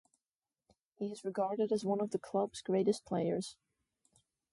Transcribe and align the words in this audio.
He 0.95 1.11
is 1.11 1.23
regarded 1.23 1.71
as 1.71 1.83
one 1.85 2.01
of 2.01 2.09
the 2.09 2.17
club's 2.17 2.63
greatest 2.63 3.05
players. 3.05 3.55